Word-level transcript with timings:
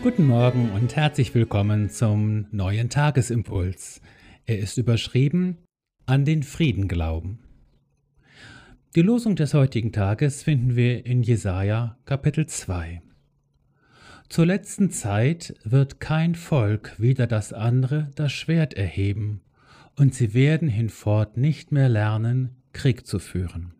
Guten 0.00 0.28
Morgen 0.28 0.70
und 0.70 0.94
herzlich 0.94 1.34
willkommen 1.34 1.90
zum 1.90 2.46
neuen 2.52 2.88
Tagesimpuls. 2.88 4.00
Er 4.46 4.60
ist 4.60 4.78
überschrieben 4.78 5.58
An 6.06 6.24
den 6.24 6.44
Frieden 6.44 6.86
glauben. 6.86 7.40
Die 8.94 9.02
Losung 9.02 9.34
des 9.34 9.54
heutigen 9.54 9.90
Tages 9.90 10.44
finden 10.44 10.76
wir 10.76 11.04
in 11.04 11.24
Jesaja 11.24 11.98
Kapitel 12.04 12.46
2. 12.46 13.02
Zur 14.28 14.46
letzten 14.46 14.92
Zeit 14.92 15.56
wird 15.64 15.98
kein 15.98 16.36
Volk 16.36 16.94
wider 16.98 17.26
das 17.26 17.52
andere 17.52 18.12
das 18.14 18.32
Schwert 18.32 18.74
erheben, 18.74 19.40
und 19.96 20.14
sie 20.14 20.32
werden 20.32 20.68
hinfort 20.68 21.36
nicht 21.36 21.72
mehr 21.72 21.88
lernen, 21.88 22.62
Krieg 22.72 23.04
zu 23.04 23.18
führen. 23.18 23.74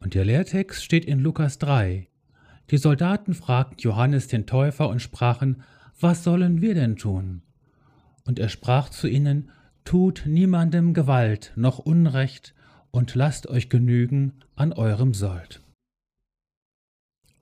Und 0.00 0.14
der 0.14 0.24
Lehrtext 0.24 0.82
steht 0.82 1.04
in 1.04 1.18
Lukas 1.18 1.58
3, 1.58 2.08
die 2.70 2.78
Soldaten 2.78 3.34
fragten 3.34 3.78
Johannes 3.78 4.28
den 4.28 4.46
Täufer 4.46 4.88
und 4.88 5.00
sprachen, 5.00 5.62
Was 6.00 6.24
sollen 6.24 6.60
wir 6.60 6.74
denn 6.74 6.96
tun? 6.96 7.42
Und 8.24 8.38
er 8.38 8.48
sprach 8.48 8.88
zu 8.88 9.08
ihnen, 9.08 9.50
Tut 9.84 10.24
niemandem 10.26 10.94
Gewalt 10.94 11.52
noch 11.56 11.78
Unrecht 11.78 12.54
und 12.92 13.14
lasst 13.14 13.48
euch 13.48 13.68
genügen 13.68 14.34
an 14.54 14.72
eurem 14.72 15.12
Sold. 15.12 15.60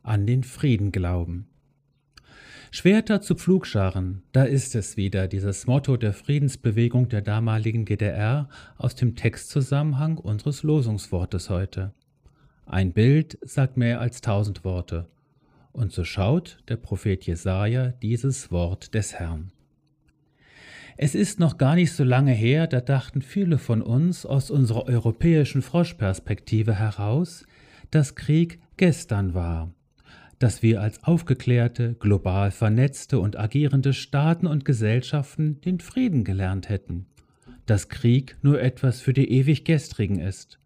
An 0.02 0.26
den 0.26 0.42
Frieden 0.42 0.90
glauben. 0.90 1.50
Schwerter 2.72 3.20
zu 3.20 3.34
Pflugscharen, 3.34 4.22
da 4.30 4.44
ist 4.44 4.76
es 4.76 4.96
wieder, 4.96 5.26
dieses 5.26 5.66
Motto 5.66 5.96
der 5.96 6.12
Friedensbewegung 6.12 7.08
der 7.08 7.20
damaligen 7.20 7.84
GDR 7.84 8.48
aus 8.78 8.94
dem 8.94 9.16
Textzusammenhang 9.16 10.18
unseres 10.18 10.62
Losungswortes 10.62 11.50
heute. 11.50 11.92
Ein 12.66 12.92
Bild 12.92 13.38
sagt 13.42 13.76
mehr 13.76 14.00
als 14.00 14.20
tausend 14.20 14.64
Worte. 14.64 15.08
Und 15.72 15.92
so 15.92 16.04
schaut 16.04 16.58
der 16.68 16.76
Prophet 16.76 17.26
Jesaja 17.26 17.88
dieses 18.02 18.50
Wort 18.50 18.94
des 18.94 19.14
Herrn. 19.14 19.52
Es 20.96 21.14
ist 21.14 21.40
noch 21.40 21.56
gar 21.56 21.76
nicht 21.76 21.92
so 21.92 22.04
lange 22.04 22.32
her, 22.32 22.66
da 22.66 22.80
dachten 22.80 23.22
viele 23.22 23.56
von 23.56 23.80
uns 23.80 24.26
aus 24.26 24.50
unserer 24.50 24.86
europäischen 24.86 25.62
Froschperspektive 25.62 26.74
heraus, 26.74 27.46
dass 27.90 28.14
Krieg 28.16 28.60
gestern 28.76 29.32
war, 29.32 29.72
dass 30.38 30.62
wir 30.62 30.82
als 30.82 31.02
aufgeklärte, 31.04 31.94
global 31.98 32.50
vernetzte 32.50 33.18
und 33.18 33.38
agierende 33.38 33.94
Staaten 33.94 34.46
und 34.46 34.64
Gesellschaften 34.64 35.60
den 35.62 35.80
Frieden 35.80 36.22
gelernt 36.22 36.68
hätten, 36.68 37.06
dass 37.64 37.88
Krieg 37.88 38.36
nur 38.42 38.60
etwas 38.60 39.00
für 39.00 39.14
die 39.14 39.30
ewig 39.30 39.64
Gestrigen 39.64 40.18
ist 40.18 40.58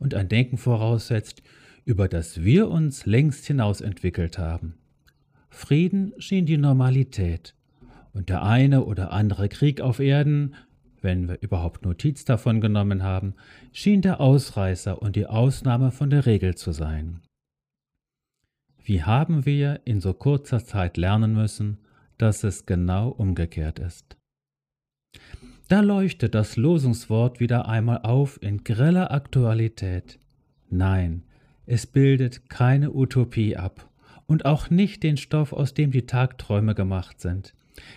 und 0.00 0.14
ein 0.14 0.28
Denken 0.28 0.58
voraussetzt, 0.58 1.42
über 1.90 2.06
das 2.06 2.44
wir 2.44 2.68
uns 2.68 3.04
längst 3.04 3.46
hinaus 3.46 3.80
entwickelt 3.80 4.38
haben. 4.38 4.74
Frieden 5.48 6.12
schien 6.18 6.46
die 6.46 6.56
Normalität, 6.56 7.56
und 8.12 8.28
der 8.28 8.44
eine 8.44 8.84
oder 8.84 9.10
andere 9.10 9.48
Krieg 9.48 9.80
auf 9.80 9.98
Erden, 9.98 10.54
wenn 11.02 11.28
wir 11.28 11.42
überhaupt 11.42 11.84
Notiz 11.84 12.24
davon 12.24 12.60
genommen 12.60 13.02
haben, 13.02 13.34
schien 13.72 14.02
der 14.02 14.20
Ausreißer 14.20 15.02
und 15.02 15.16
die 15.16 15.26
Ausnahme 15.26 15.90
von 15.90 16.10
der 16.10 16.26
Regel 16.26 16.54
zu 16.54 16.70
sein. 16.70 17.22
Wie 18.84 19.02
haben 19.02 19.44
wir 19.44 19.80
in 19.84 20.00
so 20.00 20.12
kurzer 20.12 20.64
Zeit 20.64 20.96
lernen 20.96 21.34
müssen, 21.34 21.78
dass 22.18 22.44
es 22.44 22.66
genau 22.66 23.08
umgekehrt 23.08 23.80
ist? 23.80 24.16
Da 25.66 25.80
leuchtet 25.80 26.36
das 26.36 26.56
Losungswort 26.56 27.40
wieder 27.40 27.66
einmal 27.68 28.02
auf 28.04 28.40
in 28.40 28.62
greller 28.62 29.10
Aktualität. 29.10 30.20
Nein, 30.68 31.24
es 31.66 31.86
bildet 31.86 32.48
keine 32.48 32.92
Utopie 32.92 33.56
ab 33.56 33.88
und 34.26 34.44
auch 34.44 34.70
nicht 34.70 35.02
den 35.02 35.16
Stoff, 35.16 35.52
aus 35.52 35.74
dem 35.74 35.90
die 35.90 36.06
Tagträume 36.06 36.74
gemacht 36.74 37.20
sind. 37.20 37.54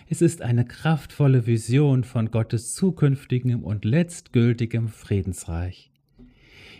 Es 0.08 0.22
ist 0.22 0.42
eine 0.42 0.64
kraftvolle 0.64 1.46
Vision 1.46 2.04
von 2.04 2.30
Gottes 2.30 2.74
zukünftigem 2.74 3.62
und 3.62 3.84
letztgültigem 3.84 4.88
Friedensreich. 4.88 5.90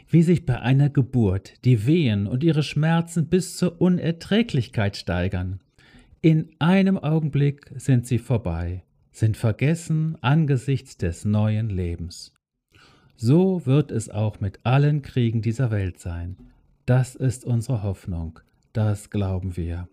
Wie 0.08 0.22
sich 0.22 0.46
bei 0.46 0.60
einer 0.60 0.90
Geburt 0.90 1.54
die 1.64 1.86
Wehen 1.86 2.26
und 2.26 2.44
ihre 2.44 2.62
Schmerzen 2.62 3.26
bis 3.26 3.56
zur 3.56 3.80
Unerträglichkeit 3.80 4.96
steigern. 4.96 5.60
In 6.22 6.50
einem 6.58 6.98
Augenblick 6.98 7.72
sind 7.76 8.06
sie 8.06 8.18
vorbei 8.18 8.84
sind 9.14 9.36
vergessen 9.36 10.18
angesichts 10.22 10.96
des 10.96 11.24
neuen 11.24 11.70
Lebens. 11.70 12.34
So 13.16 13.64
wird 13.64 13.92
es 13.92 14.10
auch 14.10 14.40
mit 14.40 14.58
allen 14.64 15.02
Kriegen 15.02 15.40
dieser 15.40 15.70
Welt 15.70 16.00
sein. 16.00 16.36
Das 16.86 17.14
ist 17.14 17.44
unsere 17.44 17.82
Hoffnung, 17.82 18.40
das 18.74 19.08
glauben 19.08 19.56
wir. 19.56 19.88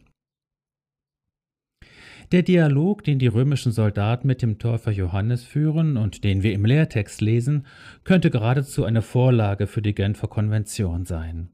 Der 2.33 2.43
Dialog, 2.43 3.03
den 3.03 3.19
die 3.19 3.27
römischen 3.27 3.71
Soldaten 3.71 4.27
mit 4.27 4.41
dem 4.41 4.57
Täufer 4.57 4.91
Johannes 4.91 5.43
führen 5.43 5.97
und 5.97 6.23
den 6.23 6.43
wir 6.43 6.53
im 6.53 6.65
Lehrtext 6.65 7.21
lesen, 7.21 7.65
könnte 8.03 8.29
geradezu 8.29 8.85
eine 8.85 9.01
Vorlage 9.01 9.67
für 9.67 9.81
die 9.81 9.93
Genfer 9.93 10.27
Konvention 10.27 11.05
sein. 11.05 11.49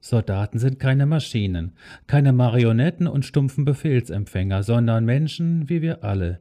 Soldaten 0.00 0.58
sind 0.58 0.78
keine 0.78 1.06
Maschinen, 1.06 1.72
keine 2.06 2.32
Marionetten 2.32 3.06
und 3.06 3.24
stumpfen 3.24 3.64
Befehlsempfänger, 3.64 4.62
sondern 4.62 5.06
Menschen 5.06 5.68
wie 5.70 5.80
wir 5.80 6.04
alle, 6.04 6.40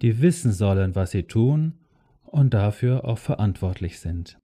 die 0.00 0.22
wissen 0.22 0.52
sollen, 0.52 0.94
was 0.94 1.10
sie 1.10 1.24
tun 1.24 1.74
und 2.22 2.54
dafür 2.54 3.04
auch 3.04 3.18
verantwortlich 3.18 3.98
sind. 3.98 4.38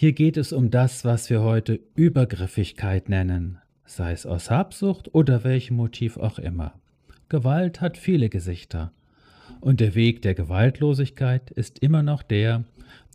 Hier 0.00 0.14
geht 0.14 0.38
es 0.38 0.54
um 0.54 0.70
das, 0.70 1.04
was 1.04 1.28
wir 1.28 1.42
heute 1.42 1.78
Übergriffigkeit 1.94 3.10
nennen, 3.10 3.58
sei 3.84 4.12
es 4.12 4.24
aus 4.24 4.50
Habsucht 4.50 5.14
oder 5.14 5.44
welchem 5.44 5.76
Motiv 5.76 6.16
auch 6.16 6.38
immer. 6.38 6.72
Gewalt 7.28 7.82
hat 7.82 7.98
viele 7.98 8.30
Gesichter, 8.30 8.94
und 9.60 9.78
der 9.78 9.94
Weg 9.94 10.22
der 10.22 10.32
Gewaltlosigkeit 10.34 11.50
ist 11.50 11.80
immer 11.80 12.02
noch 12.02 12.22
der, 12.22 12.64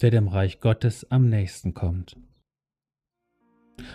der 0.04 0.12
dem 0.12 0.28
Reich 0.28 0.60
Gottes 0.60 1.10
am 1.10 1.28
nächsten 1.28 1.74
kommt. 1.74 2.18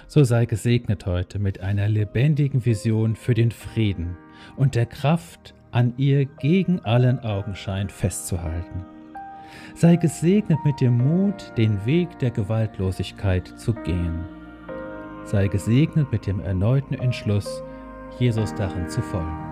So 0.08 0.24
sei 0.24 0.46
gesegnet 0.46 1.06
heute 1.06 1.38
mit 1.38 1.60
einer 1.60 1.88
lebendigen 1.88 2.66
Vision 2.66 3.14
für 3.14 3.34
den 3.34 3.52
Frieden 3.52 4.16
und 4.56 4.74
der 4.74 4.86
Kraft, 4.86 5.54
an 5.70 5.94
ihr 5.96 6.24
gegen 6.24 6.80
allen 6.80 7.20
Augenschein 7.20 7.88
festzuhalten. 7.88 8.84
Sei 9.74 9.96
gesegnet 9.96 10.58
mit 10.64 10.80
dem 10.80 10.98
Mut, 10.98 11.52
den 11.56 11.84
Weg 11.86 12.18
der 12.18 12.30
Gewaltlosigkeit 12.30 13.46
zu 13.58 13.72
gehen. 13.72 14.24
Sei 15.24 15.48
gesegnet 15.48 16.10
mit 16.12 16.26
dem 16.26 16.40
erneuten 16.40 16.94
Entschluss, 16.94 17.62
Jesus 18.18 18.54
darin 18.54 18.88
zu 18.88 19.02
folgen. 19.02 19.49